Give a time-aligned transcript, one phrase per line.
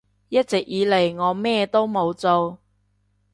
[0.29, 2.57] 一直以嚟我咩都冇做